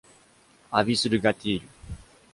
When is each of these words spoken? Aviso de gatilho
Aviso 0.71 1.07
de 1.07 1.19
gatilho 1.19 1.67